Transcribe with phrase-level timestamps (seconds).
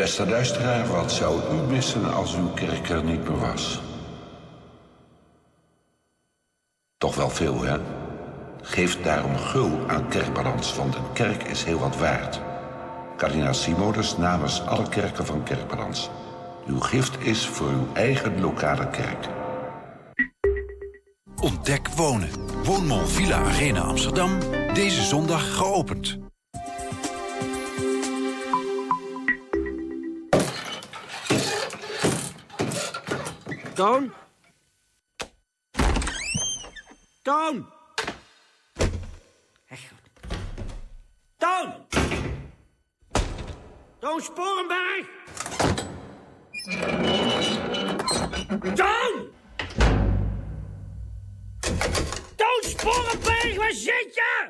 [0.00, 3.80] Beste luisteraar, wat zou u missen als uw kerk er niet meer was?
[6.96, 7.78] Toch wel veel, hè?
[8.62, 12.40] Geef daarom gul aan Kerkbalans, want een kerk is heel wat waard.
[13.16, 16.10] Kardinaal Simonis namens alle kerken van Kerkbalans.
[16.66, 19.28] Uw gift is voor uw eigen lokale kerk.
[21.40, 22.30] Ontdek wonen.
[22.64, 24.38] Woonmol Villa Arena Amsterdam.
[24.74, 26.18] Deze zondag geopend.
[33.80, 34.12] Toon?
[37.22, 37.66] Toon!
[39.68, 39.92] Echt.
[41.38, 41.86] Toon!
[44.00, 45.06] Toon Sporenberg!
[48.74, 49.32] Toon!
[52.36, 54.48] Toon Sporenberg, waar zit je?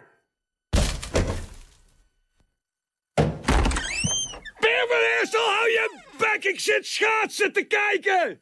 [4.61, 6.45] Peer van Eersel, hou je bek!
[6.45, 8.41] Ik zit schaatsen te kijken!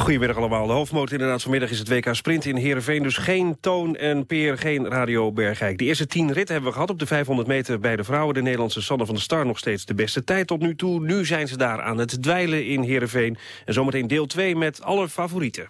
[0.00, 0.66] Goedemiddag allemaal.
[0.66, 3.02] De hoofdmoot inderdaad vanmiddag is het WK Sprint in Heerenveen.
[3.02, 5.78] Dus geen Toon en Peer, geen Radio Bergijk.
[5.78, 8.34] De eerste tien ritten hebben we gehad op de 500 meter bij de vrouwen.
[8.34, 11.00] De Nederlandse Sanne van der Star nog steeds de beste tijd tot nu toe.
[11.00, 13.36] Nu zijn ze daar aan het dweilen in Heerenveen.
[13.64, 15.68] En zometeen deel 2 met alle favorieten.